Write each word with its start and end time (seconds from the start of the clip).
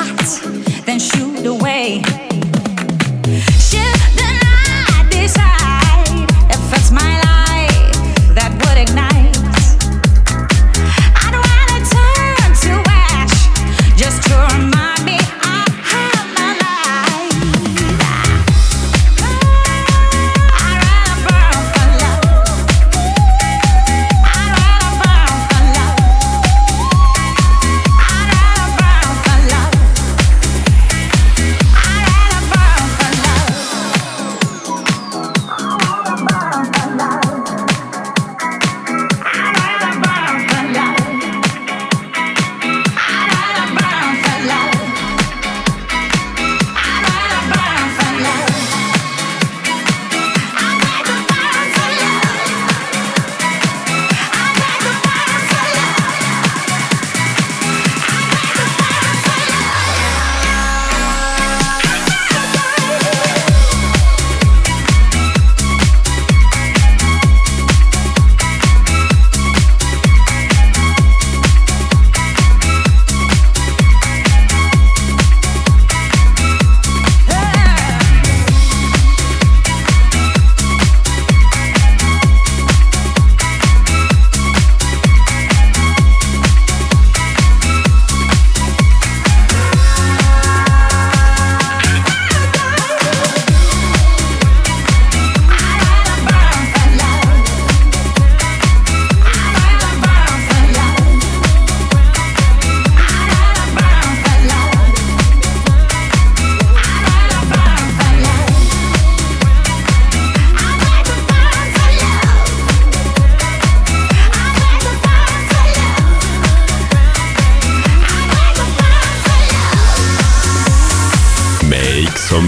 hot. 0.00 0.69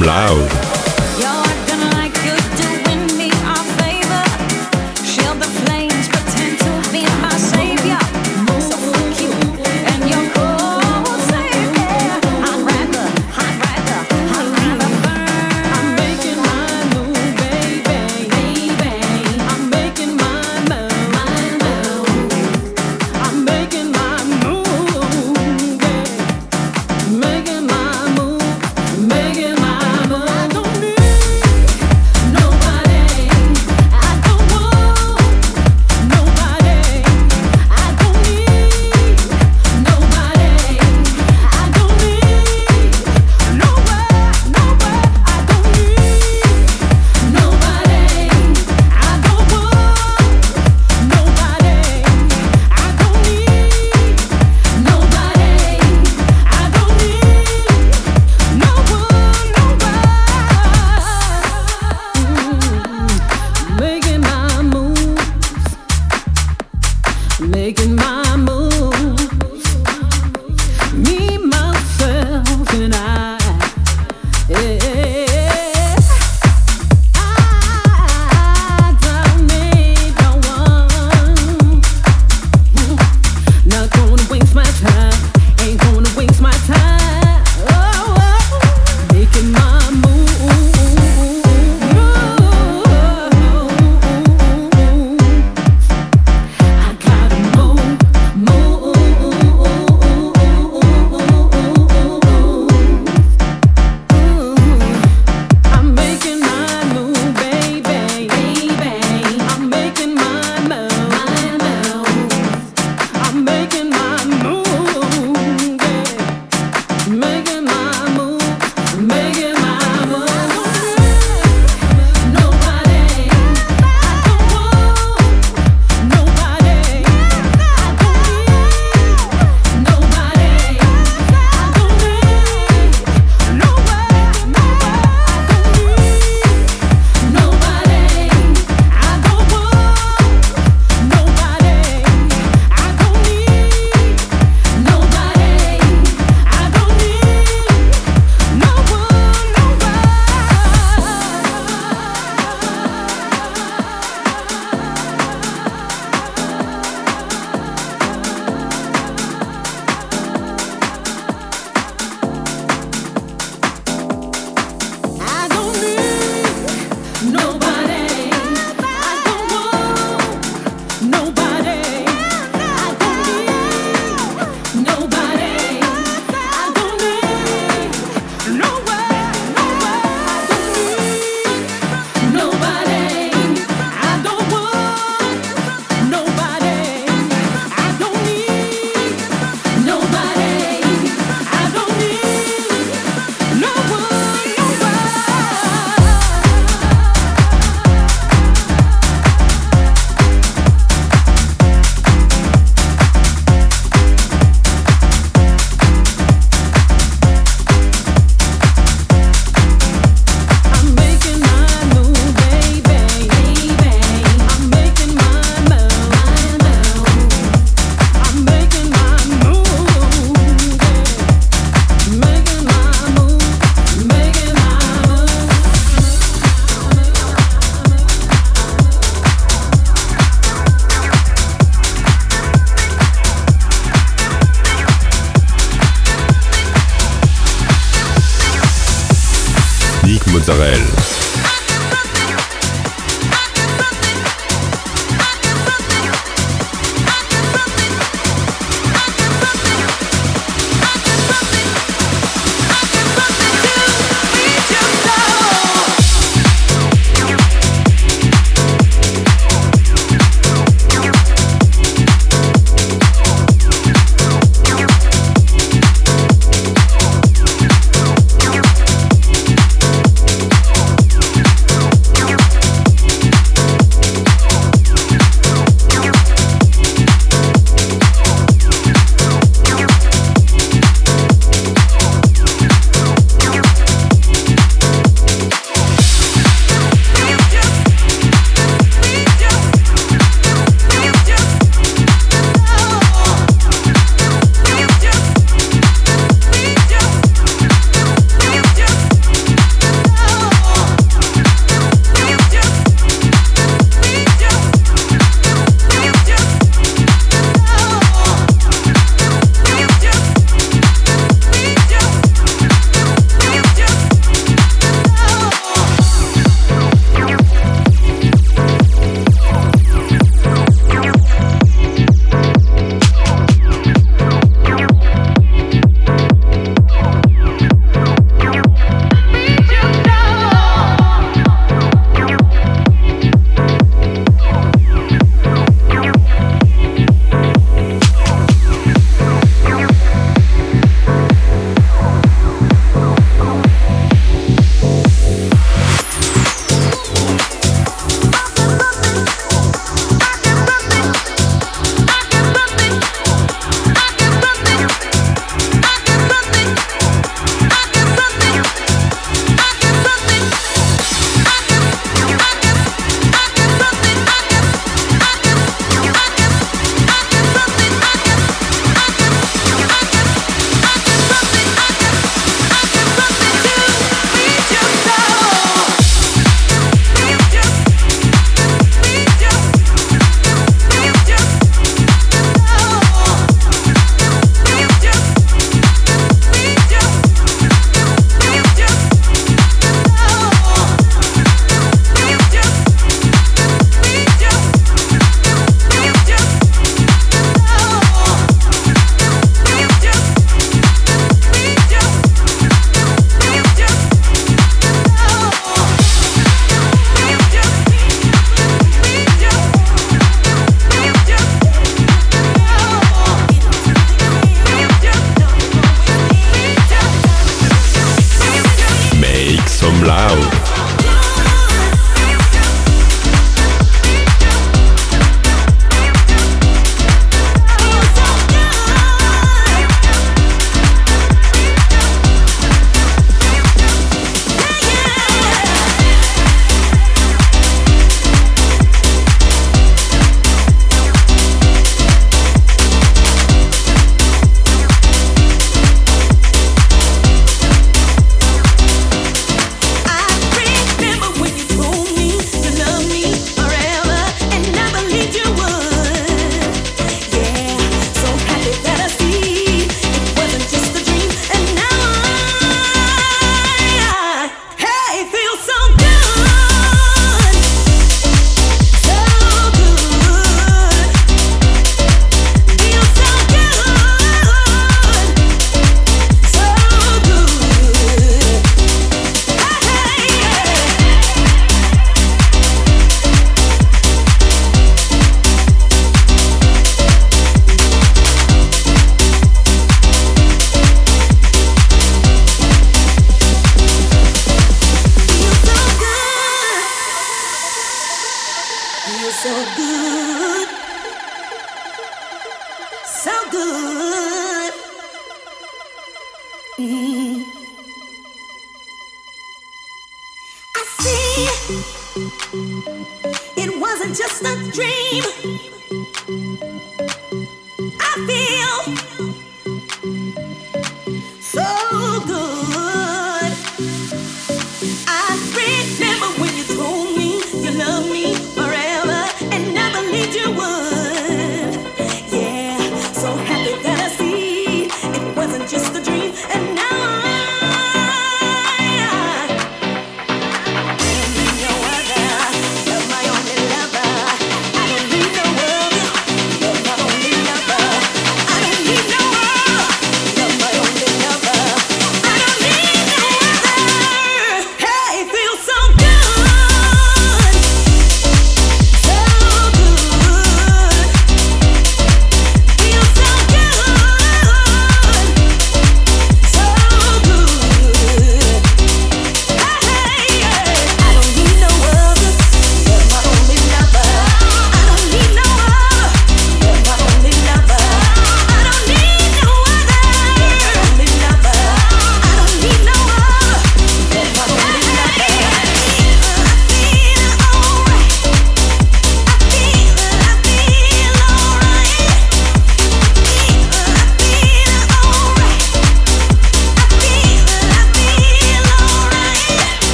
Some 0.00 0.06
loud. 0.06 0.69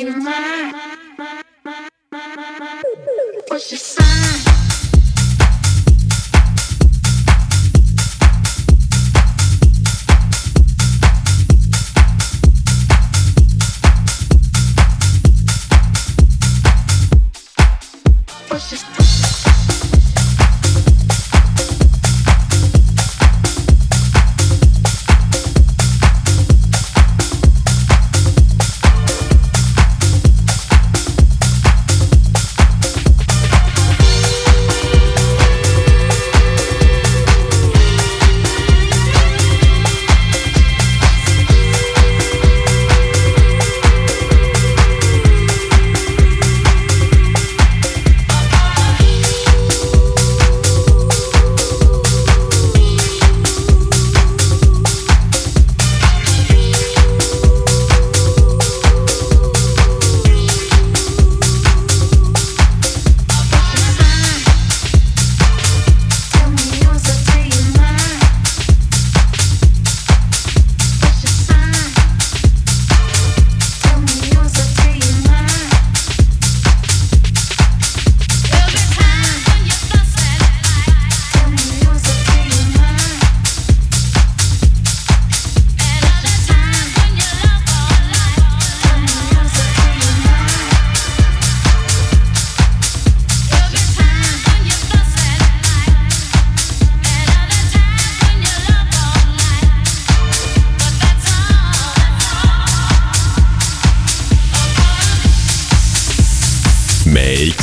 in 0.00 0.24
my 0.24 0.39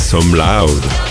Some 0.08 0.32
Loud. 0.32 1.07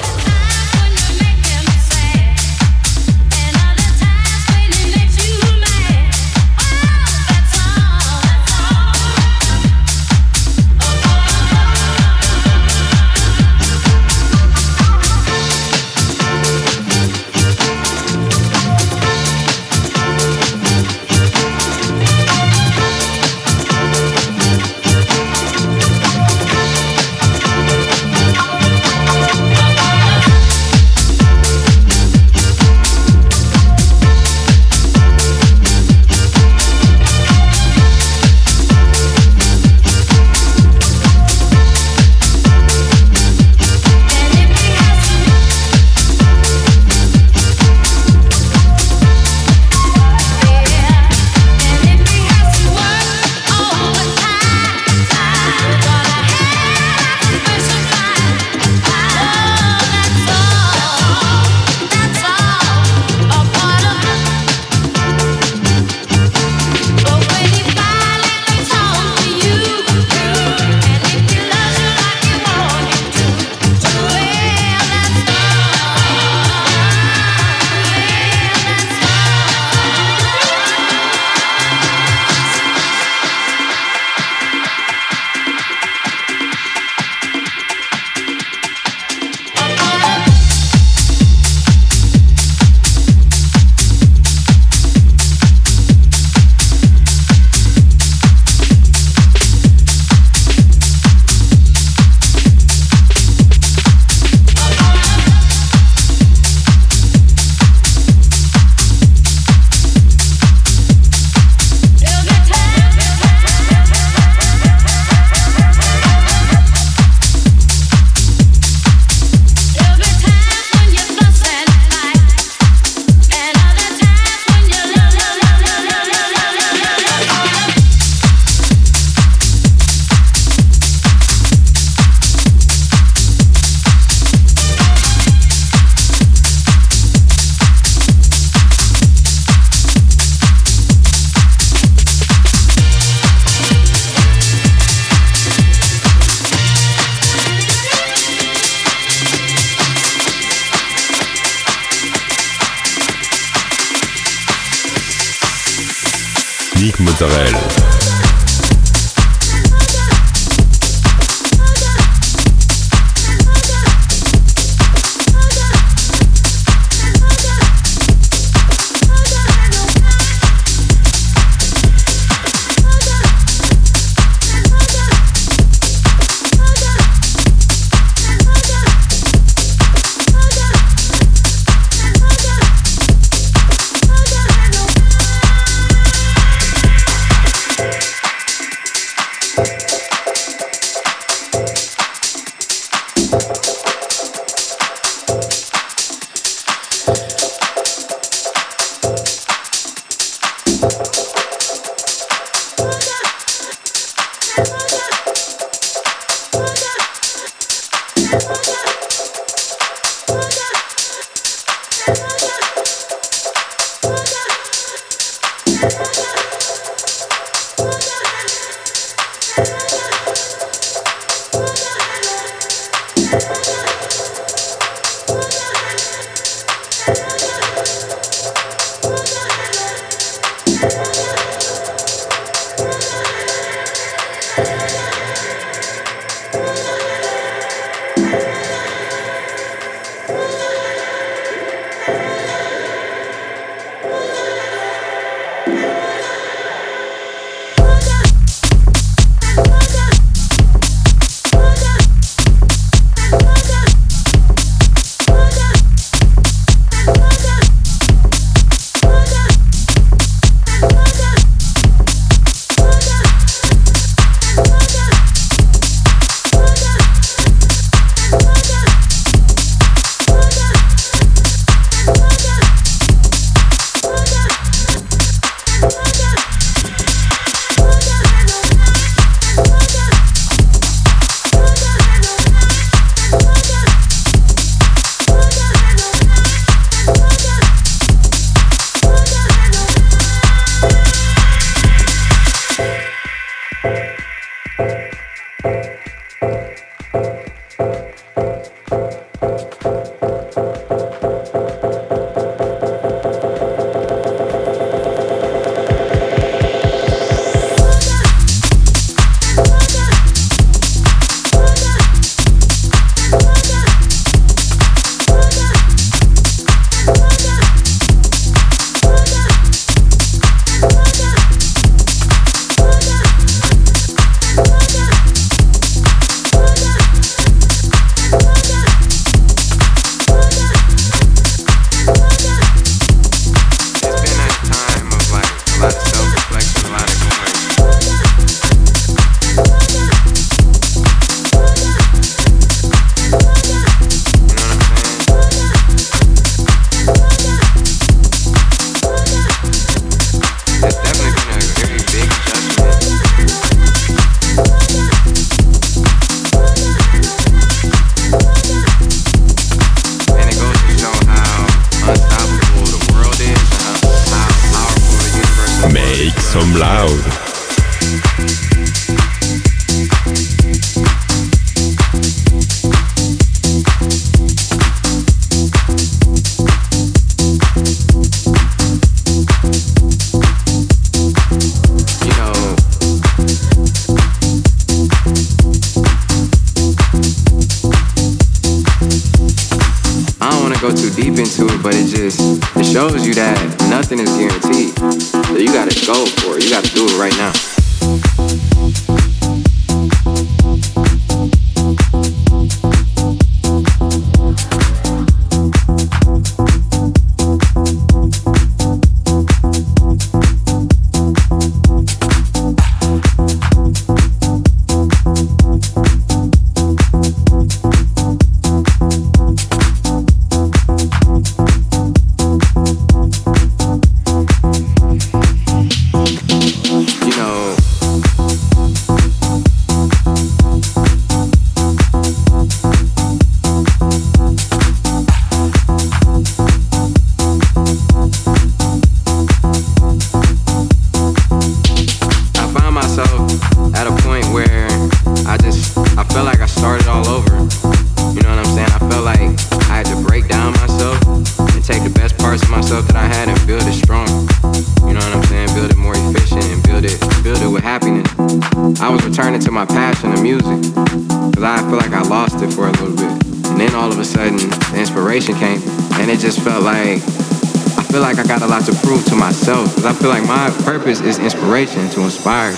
Purpose 470.86 471.20
is 471.20 471.38
inspiration 471.38 472.10
to 472.12 472.22
inspire. 472.22 472.74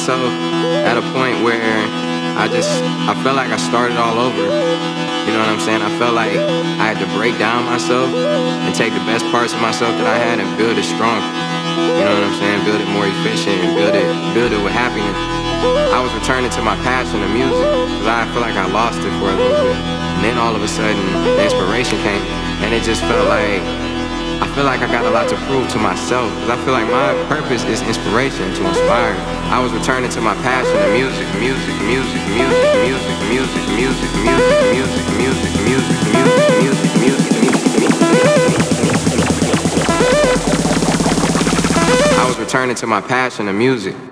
myself 0.00 0.32
at 0.88 0.96
a 0.96 1.04
point 1.12 1.44
where 1.44 1.60
I 2.40 2.48
just 2.48 2.72
I 3.04 3.12
felt 3.20 3.36
like 3.36 3.52
I 3.52 3.60
started 3.60 4.00
all 4.00 4.16
over. 4.16 4.48
You 4.48 5.36
know 5.36 5.44
what 5.44 5.52
I'm 5.52 5.60
saying? 5.60 5.84
I 5.84 5.92
felt 6.00 6.16
like 6.16 6.32
I 6.32 6.88
had 6.88 6.96
to 7.04 7.08
break 7.20 7.36
down 7.36 7.68
myself 7.68 8.08
and 8.08 8.72
take 8.72 8.96
the 8.96 9.04
best 9.04 9.28
parts 9.28 9.52
of 9.52 9.60
myself 9.60 9.92
that 10.00 10.08
I 10.08 10.16
had 10.16 10.40
and 10.40 10.48
build 10.56 10.80
it 10.80 10.88
strong. 10.88 11.20
You 12.00 12.00
know 12.00 12.16
what 12.16 12.24
I'm 12.32 12.38
saying? 12.40 12.64
Build 12.64 12.80
it 12.80 12.88
more 12.96 13.04
efficient 13.04 13.60
and 13.60 13.76
build 13.76 13.92
it 13.92 14.08
build 14.32 14.56
it 14.56 14.60
with 14.64 14.72
happiness. 14.72 15.12
I 15.92 16.00
was 16.00 16.16
returning 16.16 16.48
to 16.48 16.64
my 16.64 16.80
passion 16.80 17.20
of 17.20 17.28
music 17.36 17.60
because 17.60 18.08
I 18.08 18.24
feel 18.32 18.40
like 18.40 18.56
I 18.56 18.72
lost 18.72 19.04
it 19.04 19.12
for 19.20 19.28
a 19.28 19.36
little 19.36 19.68
bit. 19.68 19.76
And 19.76 20.24
then 20.24 20.40
all 20.40 20.56
of 20.56 20.64
a 20.64 20.70
sudden, 20.80 20.96
the 21.28 21.44
inspiration 21.44 22.00
came, 22.00 22.24
and 22.64 22.72
it 22.72 22.88
just 22.88 23.04
felt 23.04 23.28
like 23.28 23.60
feel 24.60 24.66
like 24.66 24.82
I 24.82 24.92
got 24.92 25.06
a 25.06 25.10
lot 25.10 25.26
to 25.30 25.36
prove 25.48 25.70
to 25.70 25.78
myself 25.78 26.28
because 26.34 26.50
I 26.50 26.56
feel 26.64 26.74
like 26.74 26.84
my 26.92 27.16
purpose 27.32 27.64
is 27.64 27.80
inspiration 27.80 28.52
to 28.56 28.68
inspire. 28.68 29.16
I 29.48 29.58
was 29.58 29.72
returning 29.72 30.10
to 30.10 30.20
my 30.20 30.34
passion 30.44 30.76
of 30.76 30.92
music, 30.92 31.24
music, 31.40 31.80
music, 31.88 32.20
music, 32.28 32.60
music, 32.84 33.16
music, 33.32 33.64
music, 33.72 34.12
music, 34.20 34.60
music, 34.76 35.00
music, 35.16 35.16
music, 35.16 35.56
music, 35.64 35.96
music, 36.60 36.92
music, 37.00 37.32
music. 37.32 37.40
I 42.20 42.24
was 42.28 42.38
returning 42.38 42.76
to 42.76 42.86
my 42.86 43.00
passion 43.00 43.48
of 43.48 43.54
music. 43.54 44.09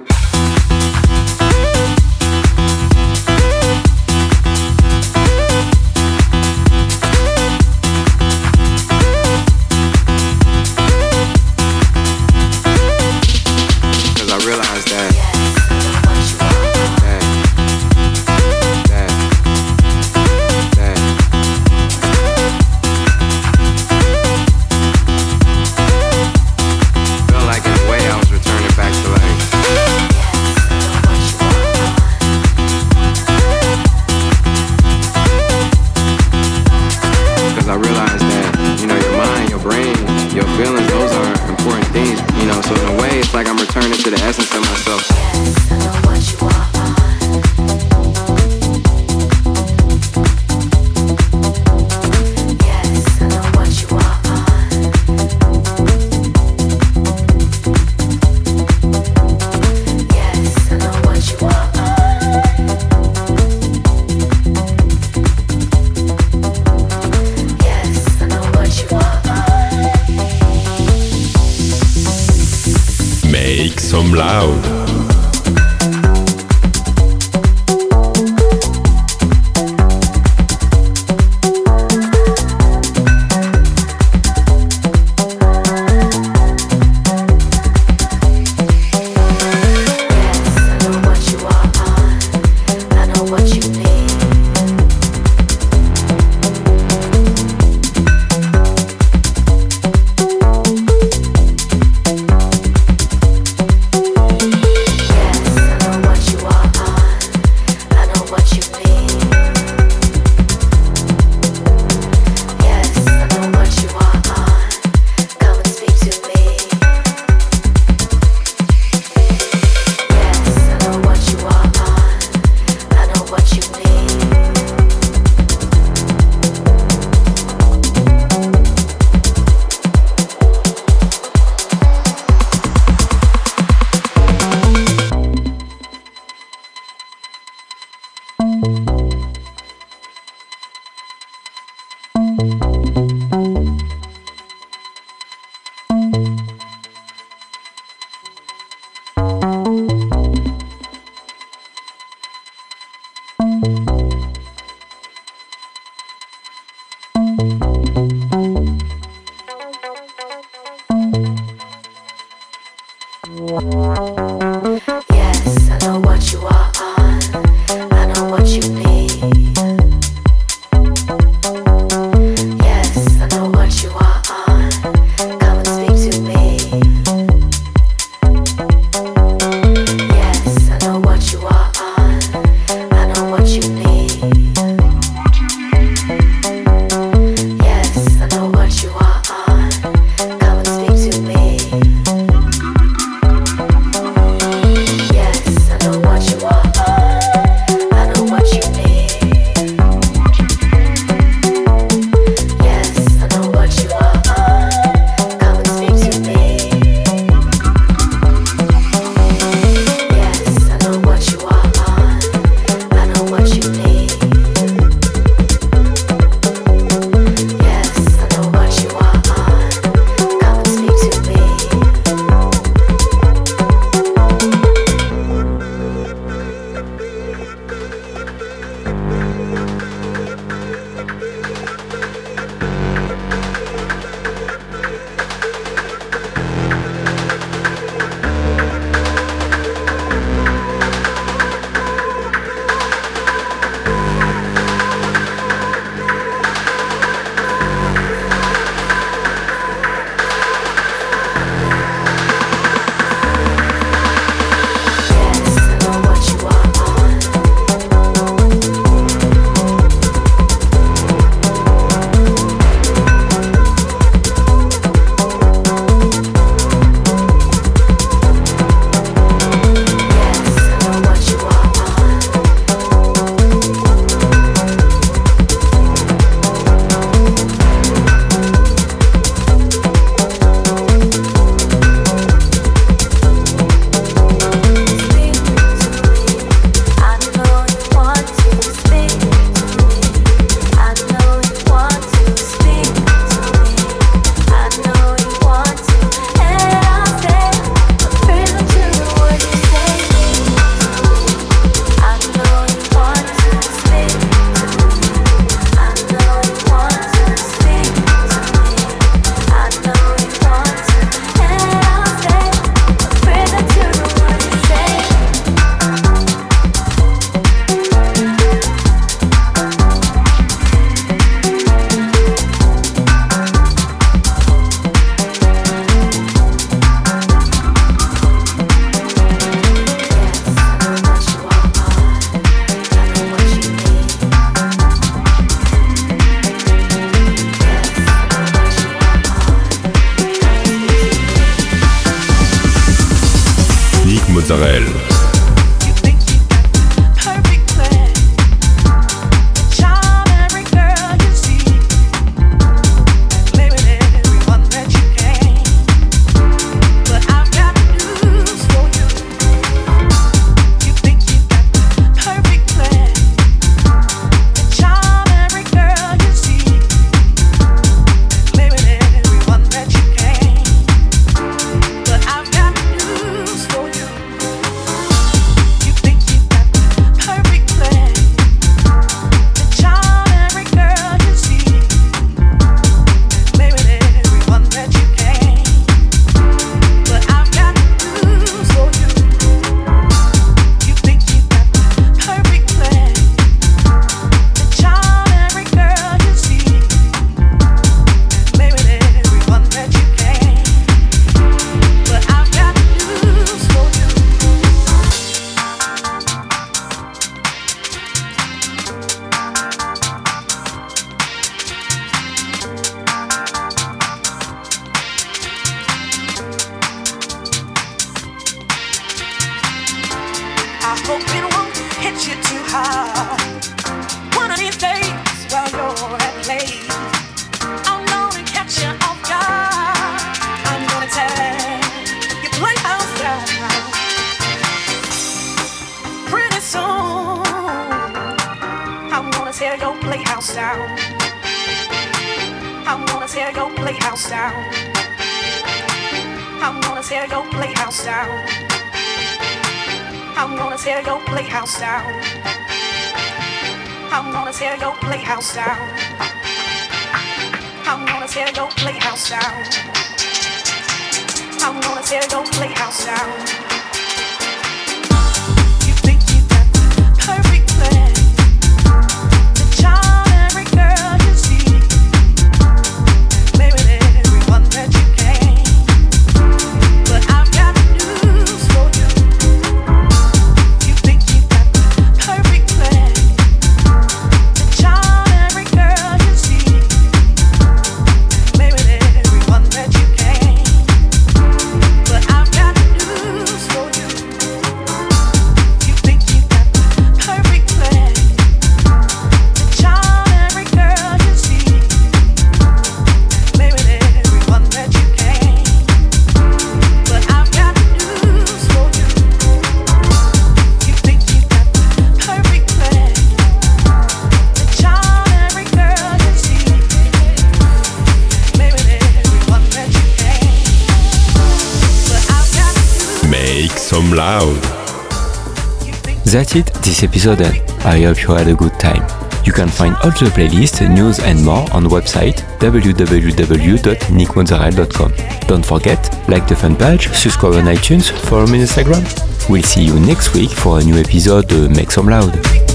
That's 526.26 526.54
it, 526.54 526.66
this 526.84 527.02
episode 527.02 527.40
I 527.86 528.02
hope 528.02 528.22
you 528.22 528.34
had 528.34 528.48
a 528.48 528.54
good 528.54 528.78
time. 528.78 529.02
You 529.42 529.54
can 529.54 529.68
find 529.68 529.96
all 530.04 530.10
the 530.10 530.30
playlist, 530.36 530.86
news 530.94 531.18
and 531.20 531.42
more 531.42 531.66
on 531.72 531.84
website 531.84 532.42
www.nickmozzarella.com. 532.58 535.12
Don't 535.48 535.64
forget, 535.64 536.28
like 536.28 536.46
the 536.46 536.54
fan 536.54 536.76
page, 536.76 537.08
subscribe 537.08 537.54
on 537.54 537.64
iTunes, 537.74 538.10
follow 538.28 538.46
me 538.46 538.60
on 538.60 538.66
Instagram. 538.66 539.02
We'll 539.48 539.62
see 539.62 539.84
you 539.84 539.98
next 539.98 540.34
week 540.34 540.50
for 540.50 540.78
a 540.78 540.84
new 540.84 541.00
episode 541.00 541.50
of 541.50 541.70
Make 541.70 541.90
Some 541.90 542.08
Loud. 542.08 542.67